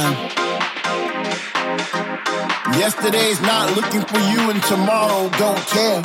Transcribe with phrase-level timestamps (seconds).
[0.00, 0.16] Time.
[2.78, 6.00] Yesterday's not looking for you, and tomorrow don't care.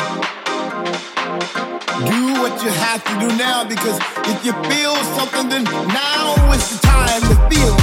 [2.12, 3.98] Do what you have to do now because
[4.32, 7.76] if you feel something, then now is the time to feel.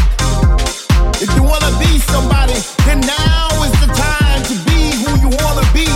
[1.24, 5.66] If you wanna be somebody, then now is the time to be who you wanna
[5.78, 5.88] be.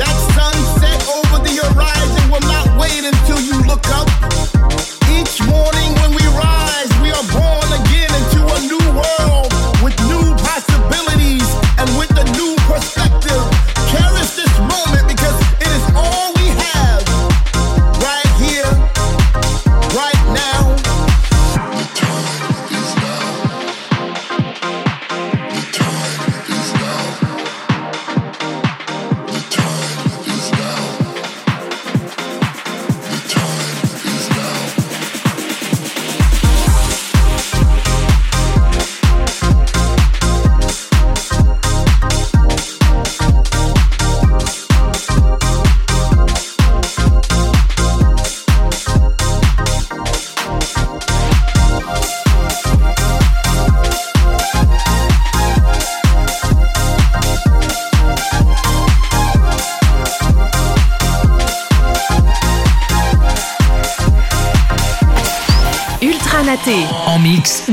[0.00, 4.08] That sunset over the horizon will not wait until you look up.
[5.16, 6.19] Each morning when we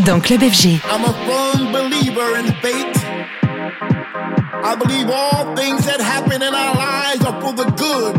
[0.08, 0.80] dans Club FG.
[0.86, 2.98] I'm a firm believer in fate.
[4.64, 8.17] I believe all things that happen in our lives are for the good.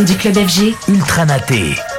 [0.00, 0.74] Du club FG.
[0.88, 1.91] Ultra Naté.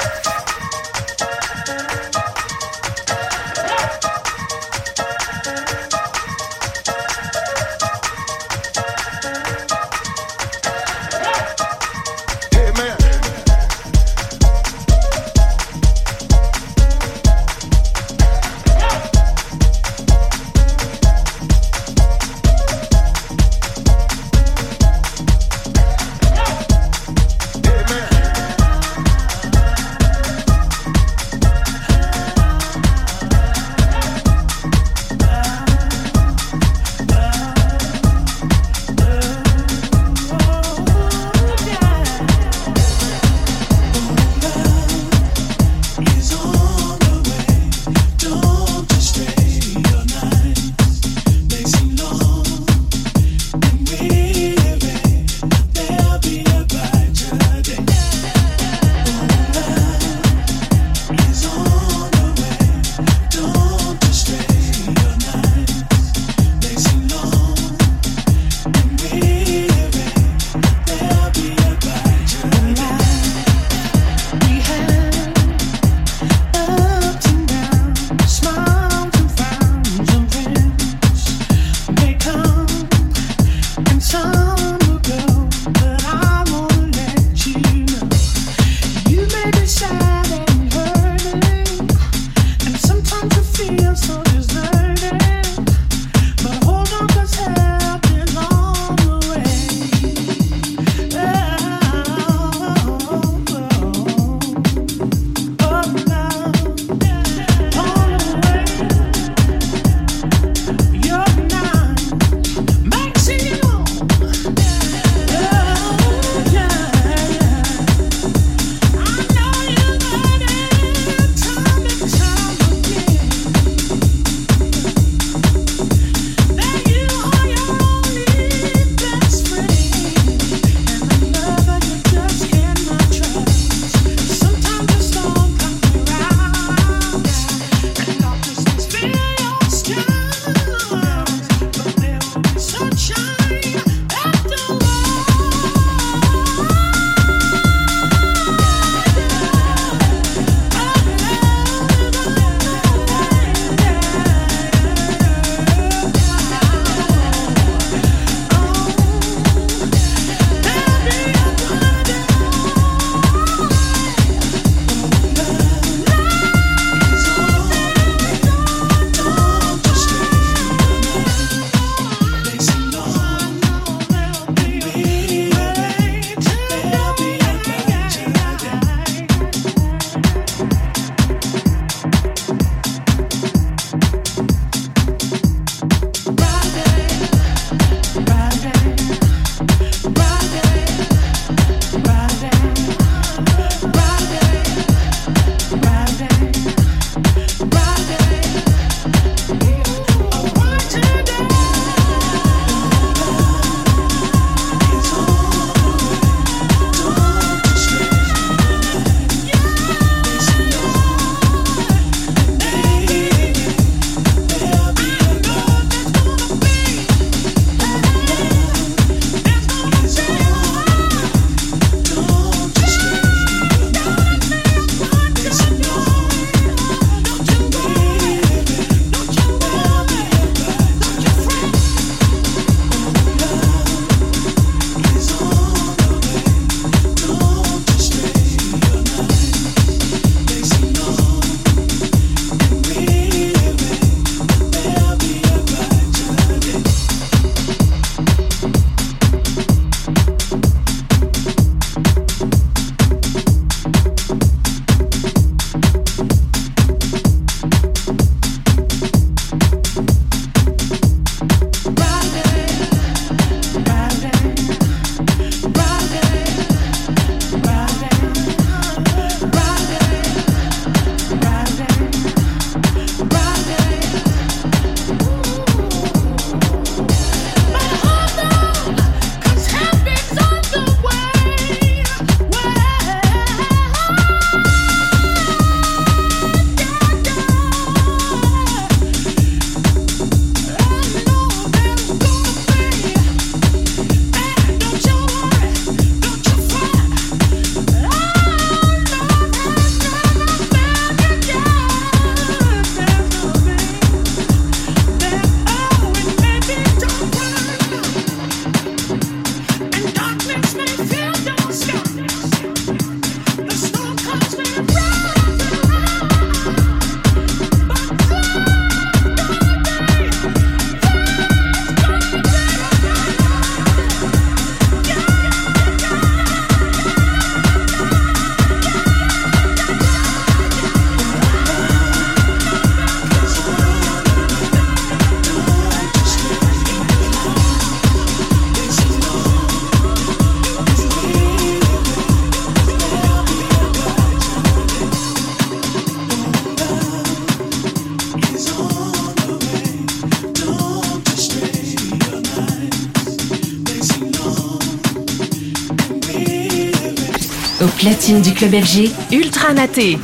[358.03, 360.17] Platine du club FG, Ultra Naté.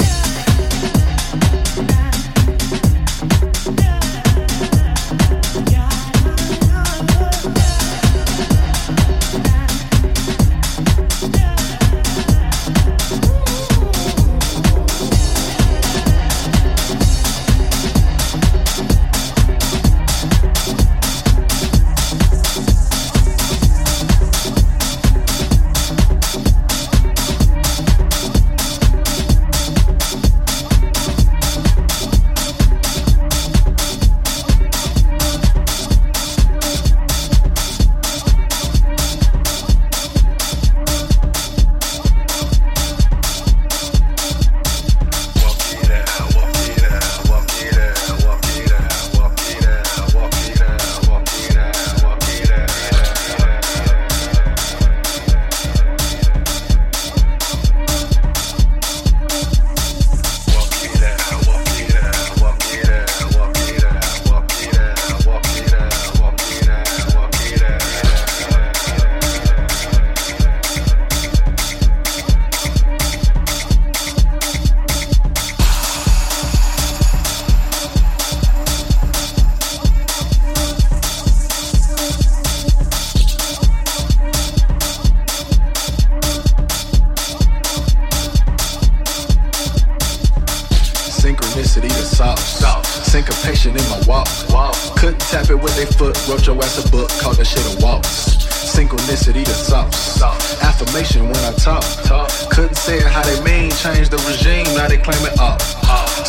[92.40, 94.28] stop Syncopation in my walk.
[94.50, 94.76] walk.
[94.98, 96.16] Couldn't tap it with they foot.
[96.28, 98.38] Wrote your ass a book, called that shit a waltz.
[98.70, 99.98] Synchronicity the sauce.
[99.98, 100.62] sauce.
[100.62, 101.84] Affirmation when I talk.
[102.04, 102.30] talk.
[102.52, 103.72] Couldn't say it how they mean.
[103.72, 105.60] Change the regime, now they claim it up.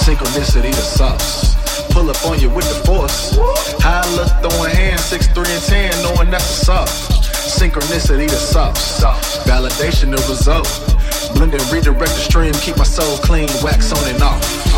[0.00, 1.54] Synchronicity the sauce.
[1.92, 3.36] Pull up on you with the force.
[3.82, 7.08] High look, throwing hands, 6, 3, and 10, knowing that's the sauce.
[7.60, 9.02] Synchronicity the sauce.
[9.44, 10.68] Validation the result.
[11.34, 14.69] Blend and redirect the stream, keep my soul clean, wax on and off.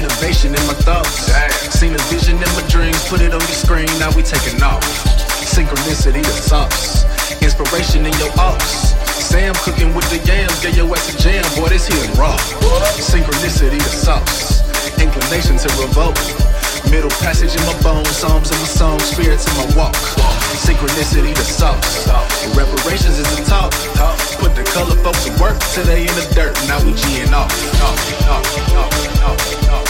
[0.00, 1.28] innovation in my thoughts.
[1.28, 1.50] Damn.
[1.68, 4.80] Seen a vision in my dreams, put it on the screen, now we taking off.
[5.44, 7.04] Synchronicity of sauce,
[7.42, 8.96] inspiration in your ups.
[9.04, 12.36] Sam cooking with the yams, get your ass a jam, boy, this here raw.
[12.96, 14.64] Synchronicity of sauce,
[14.96, 16.16] inclination to revoke.
[16.88, 19.94] Middle passage in my bones, psalms in my song, spirits in my walk.
[20.64, 22.08] Synchronicity the sauce.
[22.56, 23.70] Reparations is the talk.
[24.40, 26.56] Put the color folks to work till they in the dirt.
[26.66, 27.52] Now we g'n off.
[27.82, 29.89] off, off, off, off, off.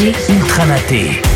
[0.00, 1.31] Énergie.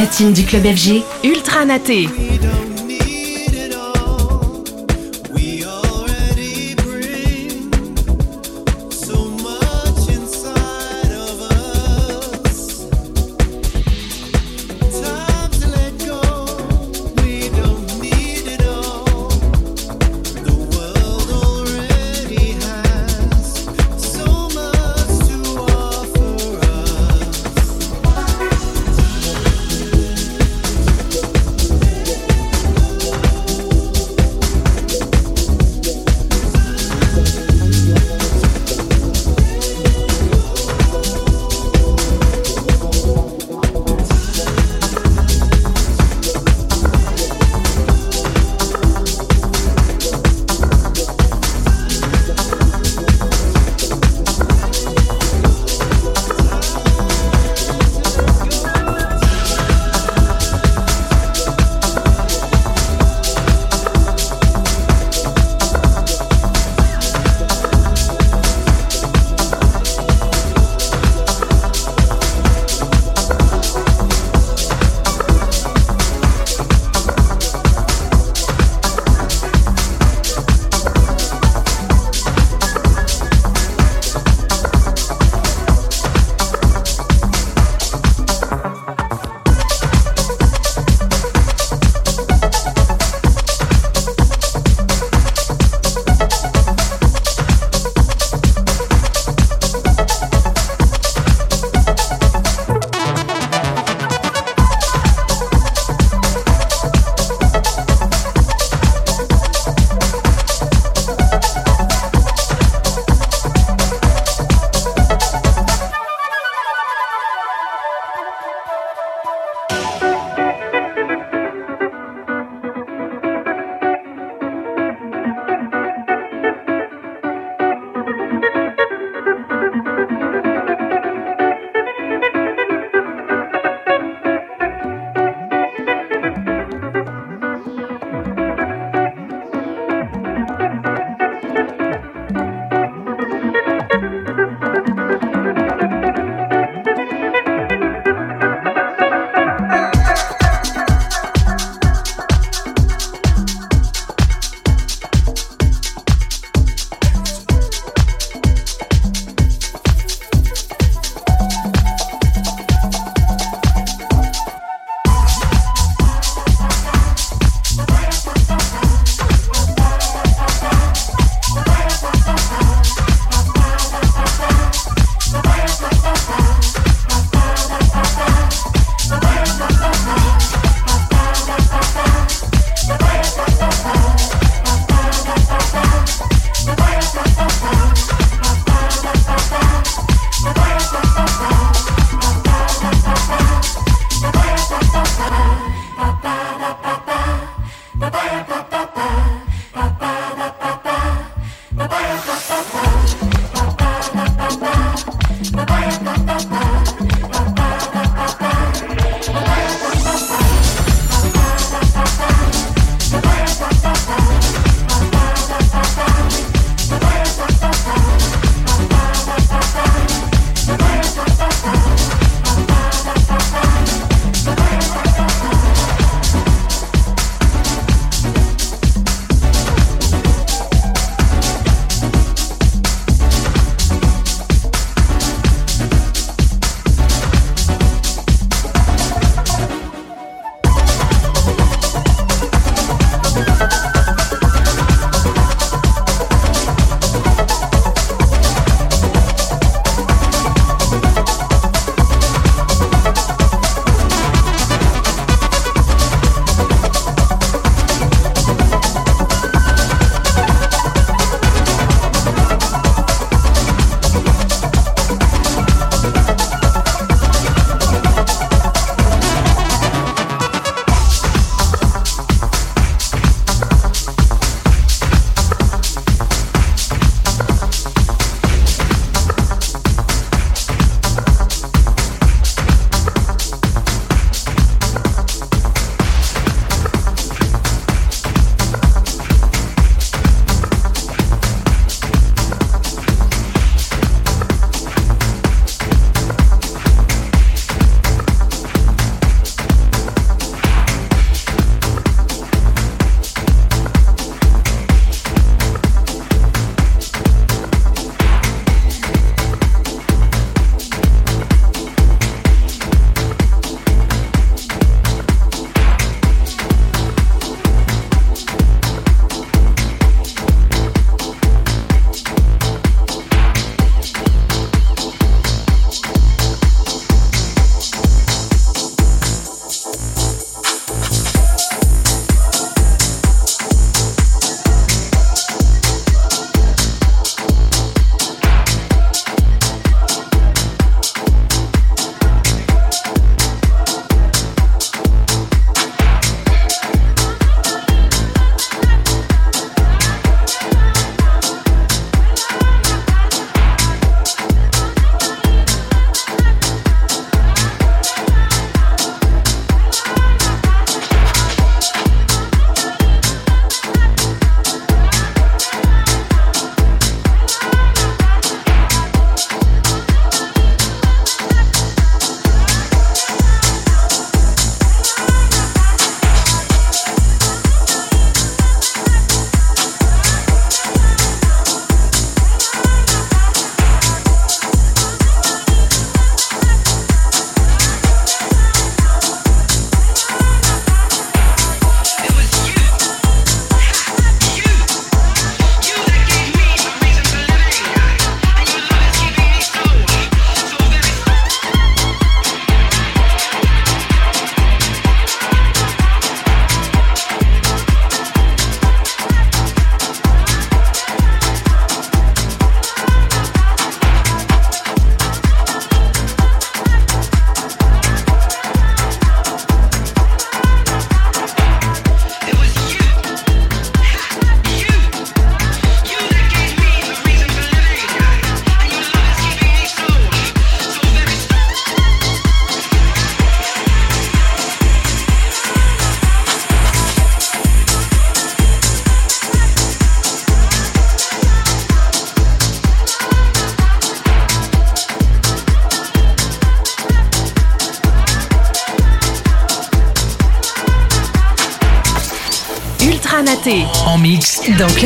[0.00, 2.08] Platine du club FG, Ultra Naté.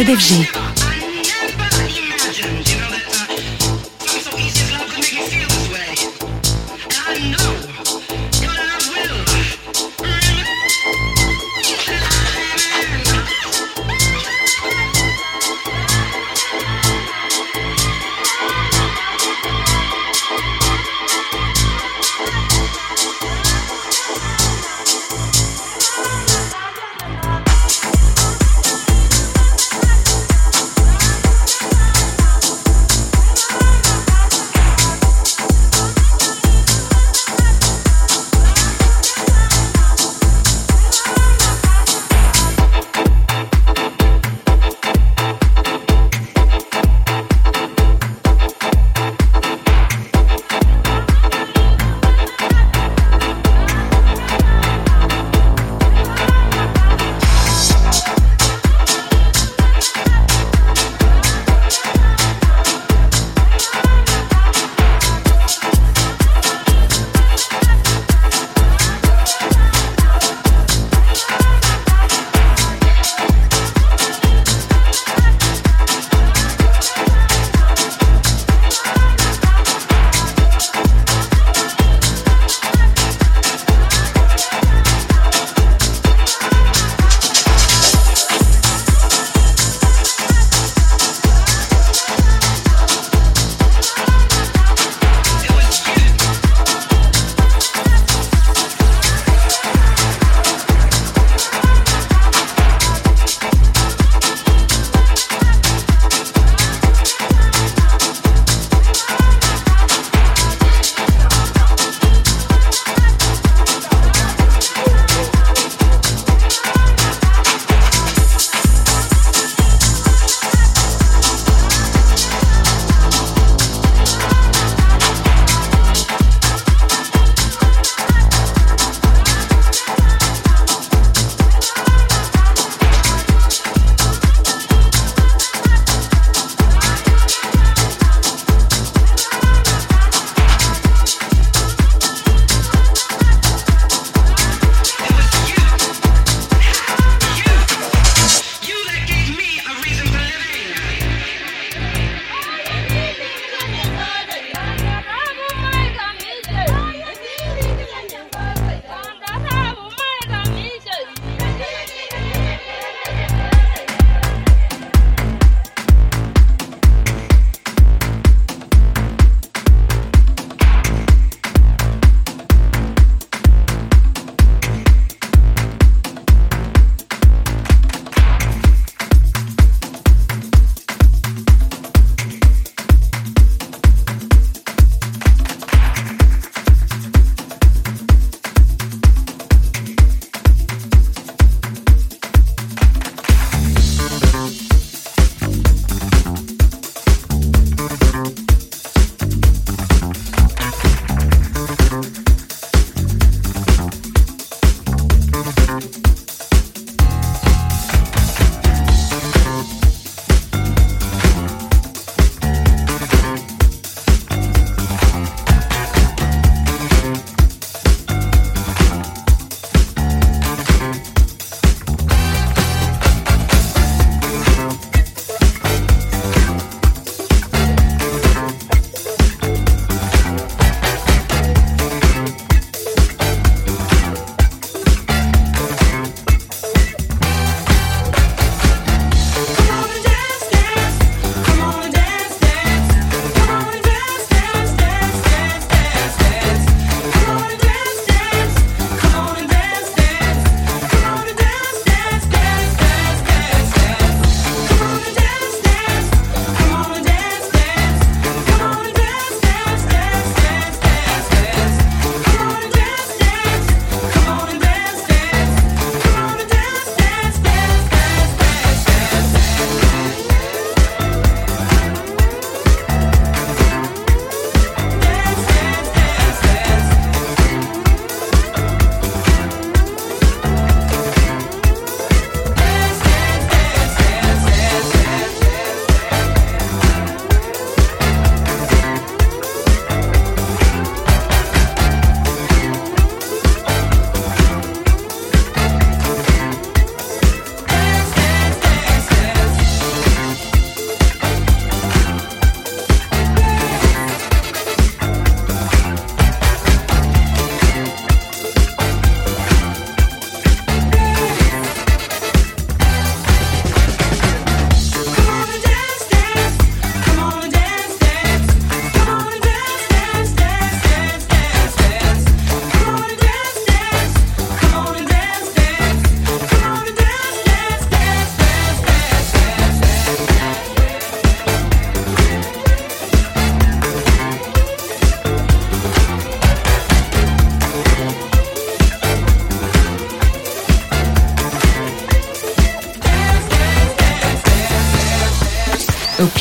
[0.06, 0.63] FG.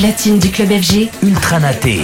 [0.03, 2.01] Platine du club FG, Ultra Naté.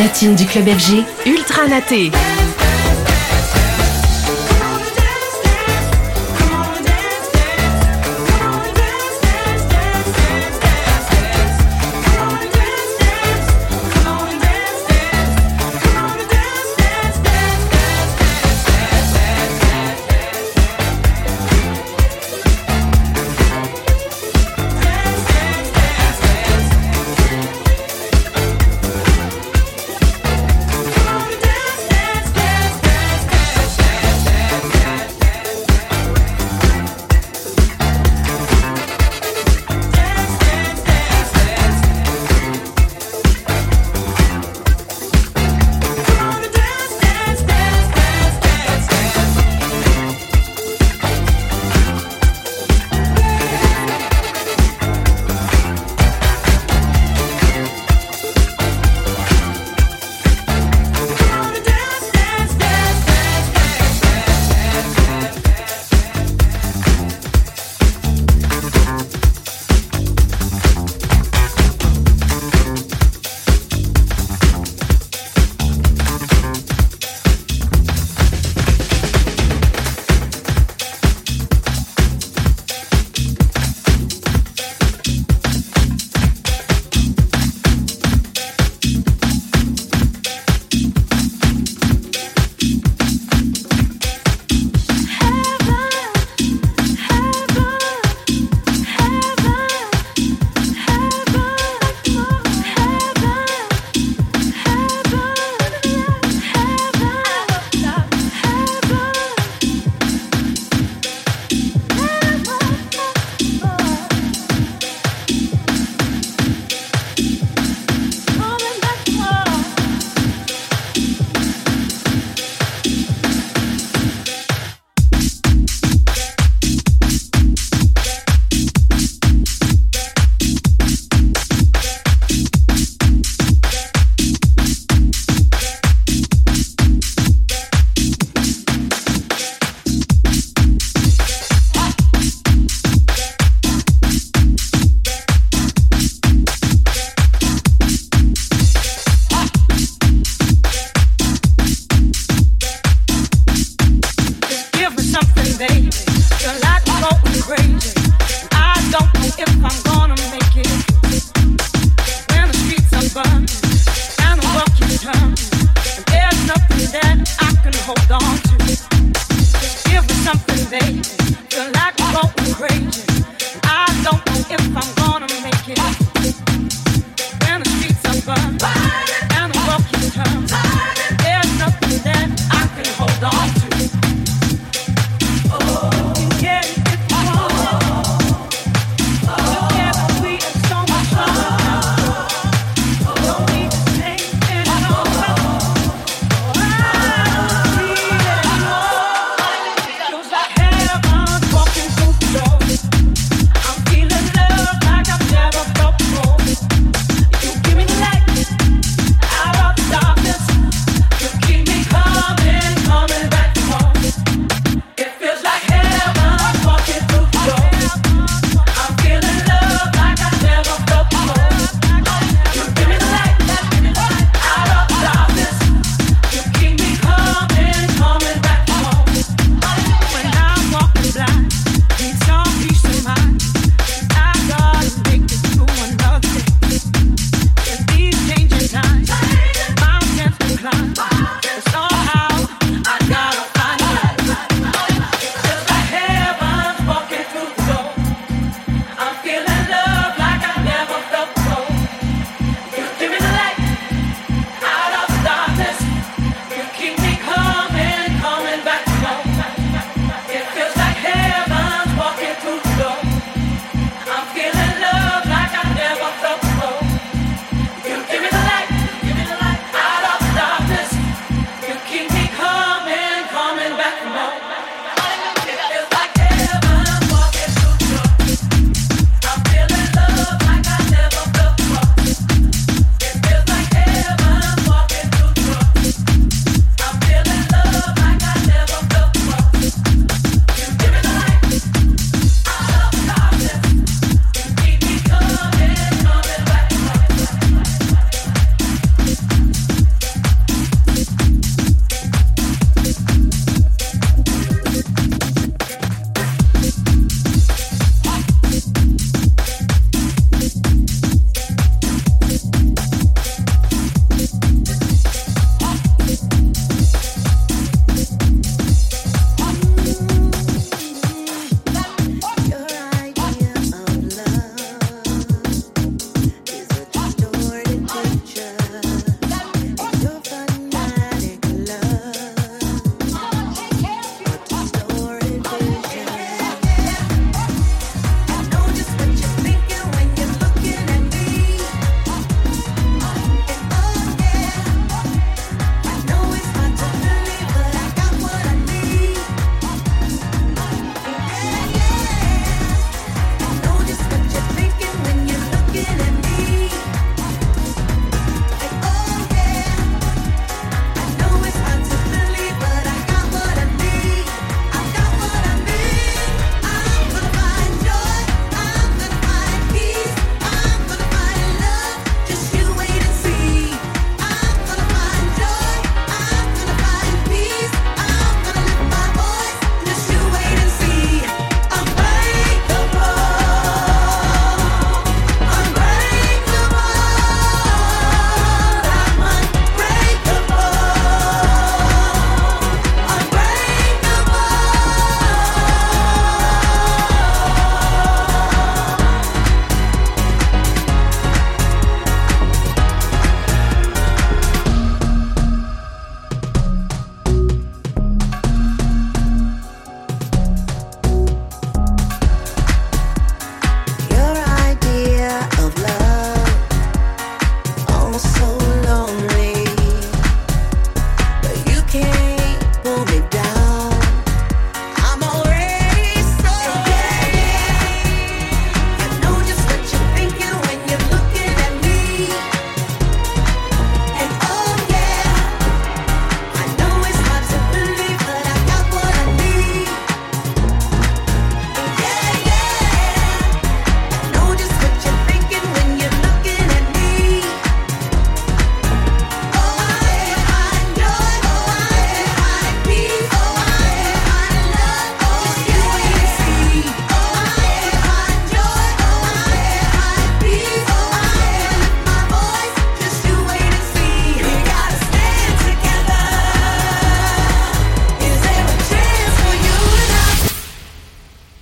[0.00, 2.10] Platine du club FG, Ultra Naté.